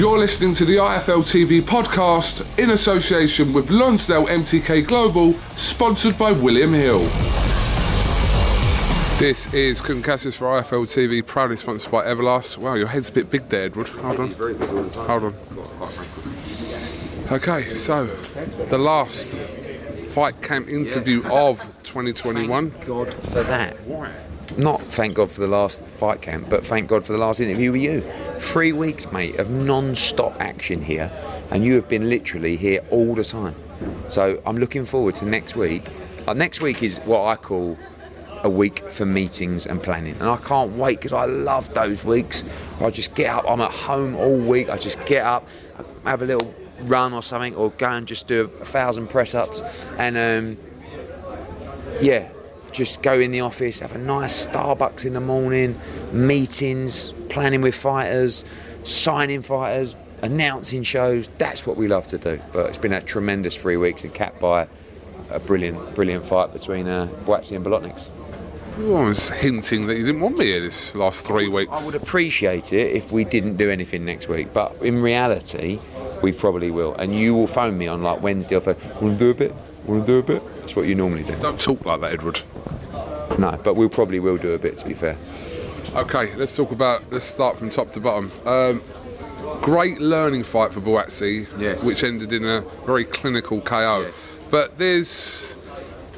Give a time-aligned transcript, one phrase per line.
[0.00, 6.32] You're listening to the IFL TV podcast in association with Lonsdale MTK Global, sponsored by
[6.32, 7.00] William Hill.
[9.18, 12.56] This is Kugan Cassius for IFL TV, proudly sponsored by Everlast.
[12.56, 13.88] Wow, your head's a bit big there, Edward.
[13.88, 14.30] Hold on.
[14.30, 15.34] Hold on.
[17.30, 18.06] Okay, so
[18.70, 19.42] the last
[20.14, 22.72] fight camp interview of 2021.
[22.86, 23.76] God for that.
[24.56, 27.72] Not thank God for the last fight camp, but thank God for the last interview
[27.72, 28.00] with you.
[28.38, 31.10] Three weeks, mate, of non-stop action here,
[31.50, 33.54] and you have been literally here all the time.
[34.08, 35.84] So I'm looking forward to next week.
[36.26, 37.78] Uh, next week is what I call
[38.42, 42.44] a week for meetings and planning, and I can't wait because I love those weeks.
[42.80, 43.44] I just get up.
[43.48, 44.68] I'm at home all week.
[44.68, 45.46] I just get up,
[46.04, 49.86] have a little run or something, or go and just do a thousand press ups,
[49.98, 50.58] and um,
[52.00, 52.30] yeah,
[52.72, 55.78] just go in the office, have a nice Starbucks in the morning,
[56.12, 58.44] meetings, planning with fighters,
[58.84, 61.28] signing fighters, announcing shows.
[61.38, 62.40] That's what we love to do.
[62.52, 64.68] But it's been a tremendous three weeks and capped by
[65.30, 68.08] a brilliant, brilliant fight between uh, Buatsi and Bolotniks.
[68.76, 71.72] I was hinting that you didn't want me here this last three weeks.
[71.72, 75.78] I would appreciate it if we didn't do anything next week, but in reality,
[76.22, 76.94] we probably will.
[76.94, 78.88] And you will phone me on like Wednesday or Thursday.
[79.00, 79.54] Want to do a bit?
[79.84, 80.60] Want to do a bit?
[80.60, 81.36] That's what you normally do.
[81.36, 82.40] Don't talk like that, Edward.
[83.40, 84.76] No, but we probably will do a bit.
[84.78, 85.16] To be fair.
[85.94, 87.02] Okay, let's talk about.
[87.10, 88.30] Let's start from top to bottom.
[88.44, 88.82] Um,
[89.62, 91.82] great learning fight for Buatsi, Yes.
[91.82, 94.06] which ended in a very clinical KO.
[94.50, 95.56] But there's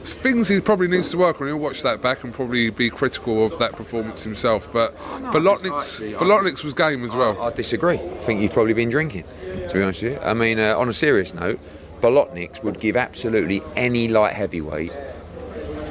[0.03, 1.47] things he probably needs to work on.
[1.47, 4.69] He'll watch that back and probably be critical of that performance himself.
[4.73, 4.97] But
[5.33, 7.41] Bolotniks, I- Bolotniks was game as well.
[7.41, 7.95] I disagree.
[7.99, 9.25] I think you've probably been drinking,
[9.69, 10.19] to be honest with you.
[10.23, 11.61] I mean, uh, on a serious note,
[12.01, 14.93] Bolotniks would give absolutely any light heavyweight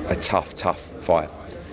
[0.09, 1.29] a tough, tough fight.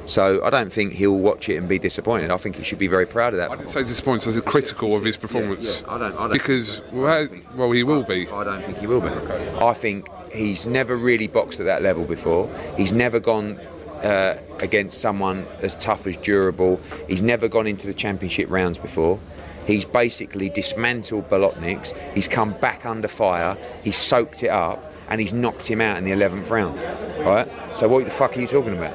[0.06, 2.30] So I don't think he'll watch it and be disappointed.
[2.30, 3.50] I think he should be very proud of that.
[3.50, 5.82] I didn't say disappointed, I said critical of his performance.
[5.86, 8.26] yeah, I don't- I don't- because well, well, he will be.
[8.28, 9.08] I don't think he will be.
[9.60, 12.48] I think he's never really boxed at that level before.
[12.76, 13.60] He's never gone
[14.02, 16.80] uh, against someone as tough as Durable.
[17.08, 19.18] He's never gone into the championship rounds before.
[19.66, 21.92] He's basically dismantled Bolotniks.
[22.14, 23.58] He's come back under fire.
[23.82, 26.78] He's soaked it up, and he's knocked him out in the 11th round.
[27.26, 27.46] Right?
[27.76, 28.94] So what the fuck are you talking about?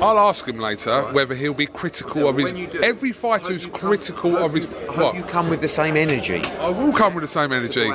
[0.00, 2.52] I'll ask him later whether he'll be critical of his.
[2.52, 4.66] Do- Every fighter who's critical of his.
[4.66, 5.14] Hope What?
[5.16, 6.42] you come with the same energy.
[6.60, 7.90] I will come with the same energy.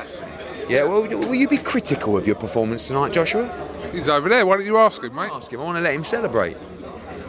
[0.70, 3.50] Yeah, well, will you be critical of your performance tonight, Joshua?
[3.92, 4.46] He's over there.
[4.46, 5.30] Why don't you ask him, mate?
[5.32, 5.60] Ask him.
[5.60, 6.58] I want to let him celebrate.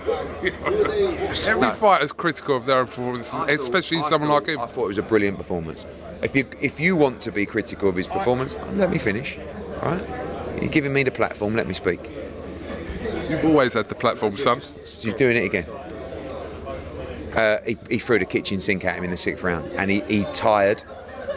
[0.43, 4.61] Every fighter's critical of their own performance, especially someone like him.
[4.61, 5.87] I thought it was a brilliant performance.
[6.23, 9.39] If you if you want to be critical of his performance, let me finish.
[9.83, 10.61] All right?
[10.61, 11.57] You're giving me the platform.
[11.57, 12.11] Let me speak.
[13.35, 14.61] You've always had the platform, son.
[14.61, 15.67] He's doing it again.
[17.35, 20.01] Uh, he, he threw the kitchen sink at him in the sixth round, and he,
[20.03, 20.85] he tired,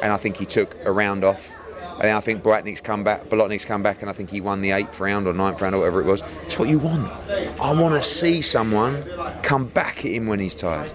[0.03, 1.51] and I think he took a round off.
[1.99, 4.71] And I think Boratnik's come back, Bolotnik's come back, and I think he won the
[4.71, 6.21] eighth round or ninth round or whatever it was.
[6.43, 7.11] It's what you want.
[7.59, 9.03] I want to see someone
[9.41, 10.91] come back at him when he's tired,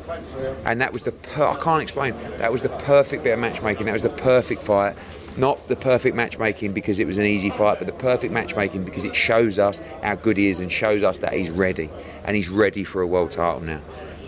[0.64, 2.14] and that was the per- I can't explain.
[2.38, 3.86] That was the perfect bit of matchmaking.
[3.86, 4.96] That was the perfect fight.
[5.36, 9.04] Not the perfect matchmaking because it was an easy fight, but the perfect matchmaking because
[9.04, 11.88] it shows us how good he is and shows us that he's ready.
[12.24, 13.80] And he's ready for a world title now.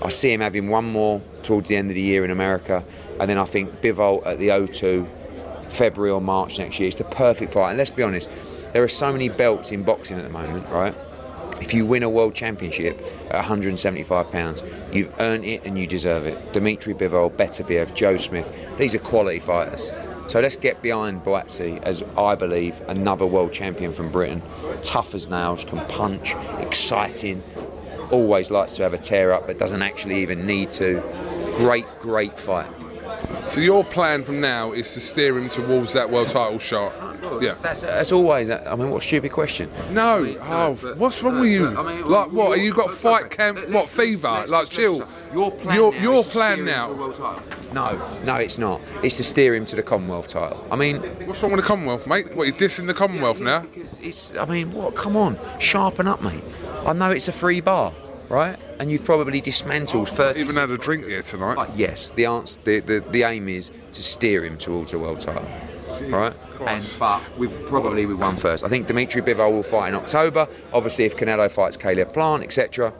[0.03, 2.83] I see him having one more towards the end of the year in America,
[3.21, 5.07] and then I think Bivol at the O2,
[5.75, 6.89] February or March next year.
[6.89, 7.71] It's the perfect fight.
[7.71, 8.31] And let's be honest,
[8.73, 10.95] there are so many belts in boxing at the moment, right?
[11.61, 14.63] If you win a world championship at 175 pounds,
[14.93, 16.53] you've earned it and you deserve it.
[16.53, 19.91] Dimitri Bivol, Beterbiev, Joe Smith, these are quality fighters.
[20.29, 24.43] So let's get behind Buatsi as I believe another world champion from Britain.
[24.83, 27.43] Tough as nails, can punch, exciting,
[28.11, 31.03] always likes to have a tear up, but doesn't actually even need to.
[31.57, 32.69] Great, great fight.
[33.49, 36.93] So your plan from now is to steer him towards that world title shot.
[37.43, 37.55] Yeah.
[37.63, 38.51] That's, that's always.
[38.51, 39.71] I mean, what a stupid question.
[39.93, 40.37] No.
[40.43, 41.77] Oh, what's wrong with you?
[41.77, 42.51] I mean, Like what?
[42.59, 43.69] Are you got fight camp?
[43.69, 44.45] What fever?
[44.49, 45.07] Like chill.
[45.33, 46.87] Your plan Your now your is plan steer now.
[46.89, 47.43] to a world title.
[47.73, 48.81] No, no, it's not.
[49.03, 50.67] It's to steer him to the Commonwealth title.
[50.71, 50.97] I mean,
[51.27, 52.35] What's wrong with the Commonwealth, mate?
[52.35, 53.61] What you dissing the Commonwealth now?
[53.61, 54.95] Because it's, I mean, what?
[54.95, 56.43] Come on, sharpen up, mate.
[56.87, 57.93] I know it's a free bar,
[58.29, 58.59] right?
[58.79, 60.41] And you've probably dismantled 30.
[60.41, 61.55] Even had a drink here tonight.
[61.57, 65.21] But yes, the answer, the, the, the aim is to steer him towards a world
[65.21, 65.49] title,
[66.09, 66.33] right?
[66.67, 68.65] And but we've probably we won first.
[68.65, 70.49] I think Dimitri Bivol will fight in October.
[70.73, 72.93] Obviously, if Canelo fights Caleb Plant, etc.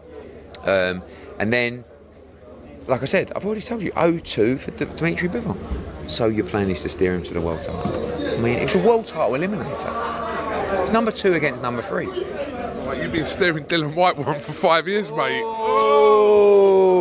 [0.65, 1.03] Um,
[1.39, 1.85] and then,
[2.87, 5.57] like I said, I've already told you, O2 for D- Dimitri Bivol.
[6.09, 8.15] So your plan is to steer him to the world title.
[8.35, 10.83] I mean, it's a world title eliminator.
[10.83, 12.09] It's number two against number three.
[12.95, 15.43] Like, you've been steering Dillian Whyte one for five years, mate.
[15.45, 16.95] Oh.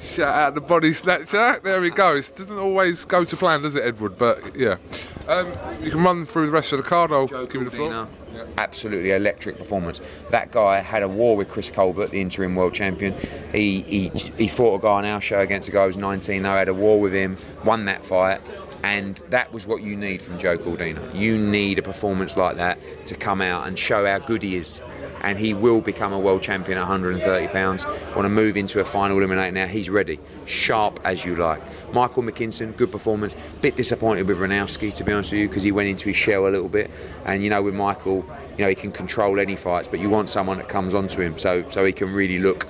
[0.00, 1.60] Shout out the body snatcher.
[1.62, 2.16] There we go.
[2.16, 4.16] It doesn't always go to plan, does it, Edward?
[4.16, 4.78] But yeah.
[5.26, 5.52] Um,
[5.82, 7.12] you can run through the rest of the card.
[7.12, 8.08] I'll give you the floor.
[8.56, 10.00] Absolutely electric performance.
[10.30, 13.14] That guy had a war with Chris Colbert, the interim world champion.
[13.52, 16.46] He he, he fought a guy on our show against a guy who was 19.
[16.46, 18.40] I had a war with him, won that fight,
[18.82, 21.14] and that was what you need from Joe Cordina.
[21.14, 24.80] You need a performance like that to come out and show how good he is.
[25.22, 27.84] And he will become a world champion at 130 pounds.
[27.84, 29.66] Want to move into a final eliminator now?
[29.66, 31.60] He's ready, sharp as you like.
[31.92, 33.34] Michael McKinson, good performance.
[33.60, 36.46] Bit disappointed with Ranowski, to be honest with you, because he went into his shell
[36.46, 36.88] a little bit.
[37.24, 38.24] And you know, with Michael,
[38.56, 41.36] you know, he can control any fights, but you want someone that comes onto him
[41.36, 42.68] so so he can really look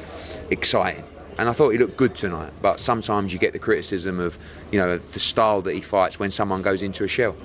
[0.51, 1.05] exciting.
[1.39, 4.37] And I thought he looked good tonight, but sometimes you get the criticism of,
[4.73, 7.37] you know, the style that he fights when someone goes into a shell.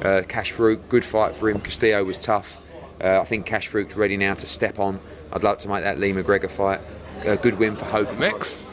[0.00, 1.60] Uh, Kash Farooq, good fight for him.
[1.60, 2.58] Castillo was tough.
[3.02, 5.00] Uh, I think Kash Farooq's ready now to step on.
[5.32, 6.80] I'd like to make that Lee McGregor fight.
[7.24, 8.16] A good win for Hope.
[8.18, 8.64] Next.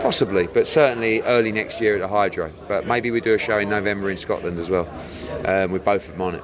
[0.00, 2.50] Possibly, but certainly early next year at the Hydro.
[2.66, 4.88] But maybe we do a show in November in Scotland as well,
[5.44, 6.42] um, with both of them on it.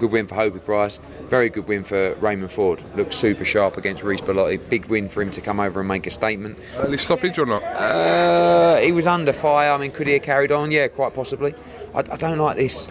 [0.00, 0.98] Good win for Hopey Price.
[1.28, 2.82] Very good win for Raymond Ford.
[2.96, 4.58] Looks super sharp against Reece Bellotti.
[4.70, 6.58] Big win for him to come over and make a statement.
[6.76, 7.62] Early stoppage or not?
[7.62, 9.72] Uh, he was under fire.
[9.72, 10.70] I mean, could he have carried on?
[10.70, 11.54] Yeah, quite possibly.
[11.94, 12.90] I, I don't like this.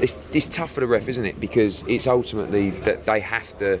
[0.00, 1.38] It's, it's tough for the ref, isn't it?
[1.38, 3.80] Because it's ultimately that they have to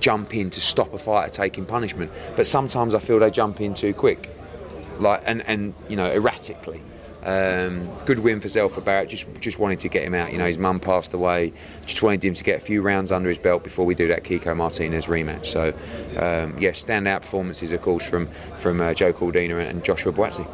[0.00, 2.10] jump in to stop a fighter taking punishment.
[2.34, 4.36] But sometimes I feel they jump in too quick,
[4.98, 6.82] like and, and you know erratically.
[7.24, 9.08] Um, good win for Zelfa Barrett.
[9.08, 10.32] Just just wanted to get him out.
[10.32, 11.52] You know, his mum passed away.
[11.86, 14.24] Just wanted him to get a few rounds under his belt before we do that
[14.24, 15.46] Kiko Martinez rematch.
[15.46, 15.68] So,
[16.18, 20.46] um, yeah, standout performances, of course, from from uh, Joe Cordina and Joshua Buatsi.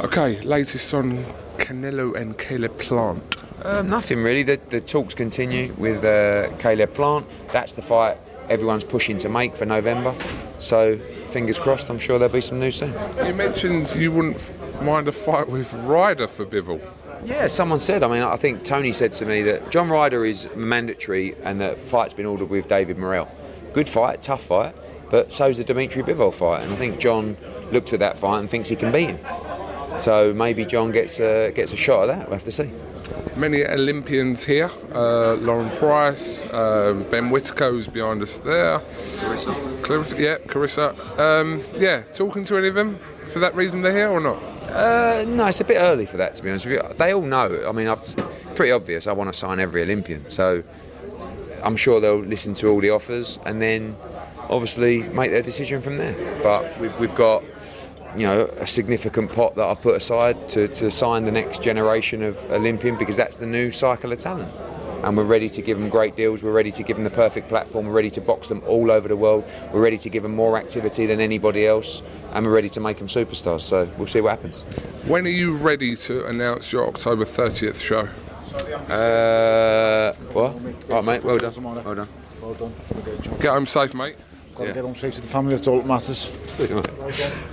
[0.00, 1.24] Okay, latest on
[1.58, 3.44] Canelo and Caleb Plant.
[3.64, 4.42] Um, nothing really.
[4.42, 7.26] The, the talks continue with uh, Caleb Plant.
[7.52, 8.18] That's the fight
[8.48, 10.14] everyone's pushing to make for November.
[10.58, 10.98] So
[11.28, 11.88] fingers crossed.
[11.88, 12.94] I'm sure there'll be some news soon.
[13.24, 14.40] You mentioned you wouldn't
[14.80, 16.80] mind a fight with Ryder for Bivol.
[17.24, 18.02] Yeah, someone said.
[18.02, 21.76] I mean, I think Tony said to me that John Ryder is mandatory, and the
[21.84, 23.30] fight's been ordered with David Morrell.
[23.72, 24.74] Good fight, tough fight,
[25.10, 27.36] but so's the Dimitri Bivol fight, and I think John
[27.70, 29.20] looks at that fight and thinks he can beat him.
[29.98, 32.28] So maybe John gets a, gets a shot at that.
[32.28, 32.70] We'll have to see.
[33.36, 34.70] Many Olympians here.
[34.94, 38.78] Uh, Lauren Price, uh, Ben Whitaker, who's behind us there.
[38.78, 39.82] Carissa.
[39.82, 41.18] Clarissa, yeah, Carissa.
[41.18, 44.42] Um, yeah, talking to any of them for that reason they're here or not?
[44.72, 46.94] Uh, no, it's a bit early for that, to be honest with you.
[46.96, 47.68] They all know.
[47.68, 48.16] I mean, I've,
[48.54, 49.06] pretty obvious.
[49.06, 50.62] I want to sign every Olympian, so
[51.62, 53.96] I'm sure they'll listen to all the offers and then
[54.48, 56.14] obviously make their decision from there.
[56.42, 57.44] But we've, we've got,
[58.16, 62.22] you know, a significant pot that I've put aside to, to sign the next generation
[62.22, 64.50] of Olympian because that's the new cycle of talent.
[65.02, 66.42] And we're ready to give them great deals.
[66.42, 67.86] We're ready to give them the perfect platform.
[67.86, 69.44] We're ready to box them all over the world.
[69.72, 72.98] We're ready to give them more activity than anybody else, and we're ready to make
[72.98, 73.62] them superstars.
[73.62, 74.62] So we'll see what happens.
[75.06, 78.08] When are you ready to announce your October 30th show?
[78.92, 80.54] Uh, what?
[80.88, 81.24] Right, mate.
[81.24, 81.62] Well done.
[81.62, 82.08] Well done.
[82.40, 82.72] Well done.
[83.40, 84.16] Get home safe, mate.
[84.54, 85.56] Got to get home safe to the family.
[85.56, 86.30] That's all that matters.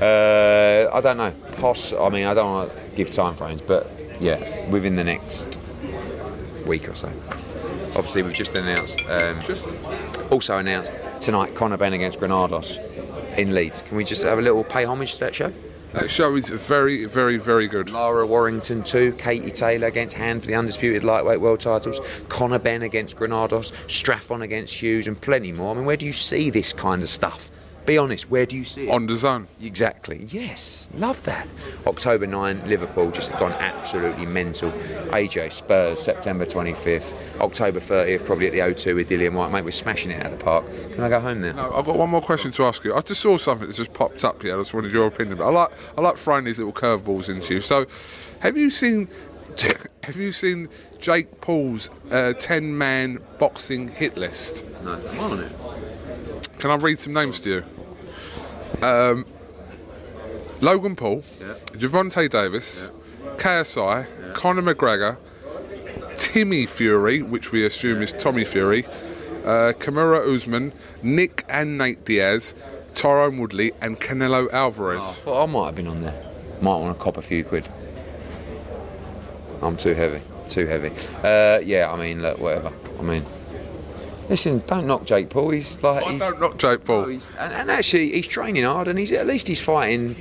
[0.02, 1.32] Uh, I don't know.
[1.54, 1.94] Poss.
[1.94, 3.90] I mean, I don't want to give time frames, but
[4.20, 5.58] Yeah, within the next
[6.66, 7.10] week or so.
[7.96, 9.02] Obviously, we've just announced.
[9.10, 9.40] Um,
[10.30, 12.78] also announced tonight, Conor Benn against Granados
[13.38, 13.82] in Leeds.
[13.82, 15.54] Can we just have a little pay homage to that show?
[15.94, 17.90] That show is very, very, very good.
[17.90, 22.84] Lara Warrington too, Katie Taylor against Hand for the undisputed lightweight world titles, Conor Benn
[22.84, 25.72] against Granados, Straffon against Hughes, and plenty more.
[25.72, 27.50] I mean, where do you see this kind of stuff?
[27.90, 28.92] Be honest, where do you see it?
[28.92, 29.48] On DAZN.
[29.64, 30.28] Exactly.
[30.30, 31.48] Yes, love that.
[31.88, 34.70] October 9, Liverpool just gone absolutely mental.
[35.10, 37.42] AJ Spurs, September 25th.
[37.42, 39.52] October 30th, probably at the O2 with Dillian Whyte.
[39.52, 40.66] Mate, we're smashing it out of the park.
[40.94, 41.54] Can I go home now?
[41.54, 42.94] No, I've got one more question to ask you.
[42.94, 44.54] I just saw something that's just popped up here.
[44.54, 45.40] I just wanted your opinion.
[45.40, 47.60] But I like I like throwing these little curveballs into you.
[47.60, 47.88] So,
[48.42, 49.08] have you seen
[50.04, 50.70] have you seen
[51.00, 54.64] Jake Paul's uh, ten man boxing hit list?
[54.84, 55.52] No, I'm on it.
[56.60, 57.66] Can I read some names to you?
[58.82, 59.26] Um,
[60.62, 61.54] Logan Paul, Yeah.
[61.74, 62.90] Gervonta Davis,
[63.38, 65.18] KSI, Conor McGregor,
[66.16, 68.86] Timmy Fury, which we assume is Tommy Fury,
[69.46, 72.54] uh, Kamaru Usman, Nick and Nate Diaz,
[72.94, 75.02] Tyron Woodley, and Canelo Alvarez.
[75.04, 76.22] I thought I might have been on there.
[76.62, 77.70] Might want to cop a few quid.
[79.62, 80.22] I'm too heavy.
[80.50, 80.92] Too heavy.
[81.24, 82.72] Uh, yeah, I mean, look, whatever.
[82.98, 83.26] I mean,
[84.30, 85.50] listen, don't knock Jake Paul.
[85.52, 87.08] He's like, I he's, don't knock Jake Paul.
[87.08, 90.16] No, and, and actually, he's training hard, and he's at least he's fighting,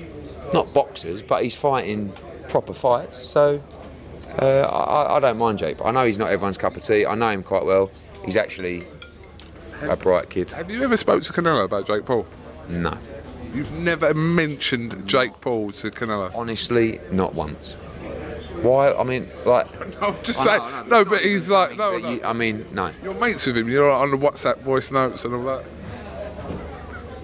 [0.53, 2.13] not boxers, but he's fighting
[2.49, 3.19] proper fights.
[3.19, 3.63] So
[4.41, 5.79] uh, I, I don't mind Jake.
[5.79, 7.07] But I know he's not everyone's cup of tea.
[7.07, 7.91] I know him quite well.
[8.25, 8.87] He's actually
[9.83, 10.51] a bright kid.
[10.53, 12.27] Have you ever spoke to Canelo about Jake Paul?
[12.69, 12.99] No,
[13.55, 16.31] You've never mentioned Jake Paul to Canelo.
[16.35, 17.77] honestly, not once.
[18.63, 18.93] Why?
[18.93, 19.67] I mean, like.
[20.03, 20.59] I'm just I saying.
[20.59, 22.11] know, I know, no, but he's like, no, but no.
[22.11, 22.91] you- I mean, no.
[23.03, 23.69] You're mates with him.
[23.69, 25.65] You're on the WhatsApp voice notes and all that.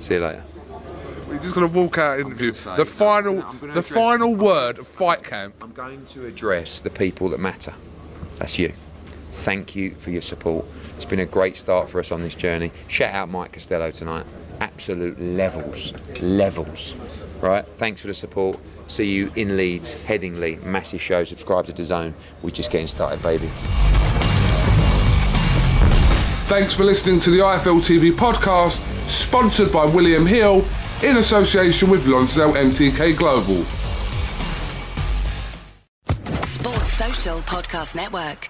[0.01, 0.43] See you later.
[1.29, 2.53] We're just gonna walk out interview.
[2.55, 5.55] say, The no, final, I'm gonna the address- final word of fight camp.
[5.63, 7.75] I'm going to address the people that matter.
[8.37, 8.73] That's you.
[9.33, 10.65] Thank you for your support.
[10.97, 12.71] It's been a great start for us on this journey.
[12.89, 14.27] Shout out Mike Costello tonight.
[14.61, 15.93] Absolute levels.
[16.23, 16.95] Levels.
[17.45, 17.67] Right?
[17.77, 18.59] Thanks for the support.
[18.89, 20.63] See you in Leeds, Headingley.
[20.63, 21.25] Massive show.
[21.25, 22.15] Subscribe to DAZN.
[22.43, 23.51] We're just getting started, baby.
[26.47, 30.65] Thanks for listening to the IFL TV podcast, sponsored by William Hill
[31.03, 33.63] in association with Lonsdale MTK Global.
[36.47, 38.49] Sports Social Podcast Network.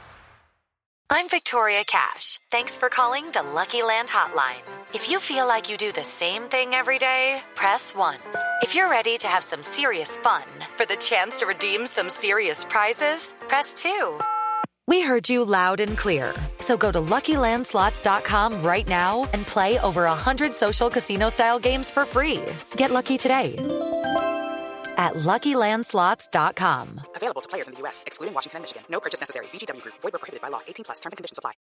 [1.11, 2.39] I'm Victoria Cash.
[2.53, 4.63] Thanks for calling the Lucky Land Hotline.
[4.95, 8.17] If you feel like you do the same thing every day, press 1.
[8.65, 10.43] If you're ready to have some serious fun
[10.79, 14.19] for the chance to redeem some serious prizes, press 2.
[14.87, 16.33] We heard you loud and clear.
[16.61, 22.41] So go to LuckyLandSlots.com right now and play over 100 social casino-style games for free.
[22.79, 23.55] Get lucky today
[24.97, 27.03] at LuckyLandSlots.com.
[27.17, 28.85] Available to players in the U.S., excluding Washington and Michigan.
[28.89, 29.45] No purchase necessary.
[29.53, 29.97] VGW Group.
[30.01, 30.63] Void where prohibited by law.
[30.67, 31.01] 18 plus.
[31.01, 31.53] Terms and conditions apply.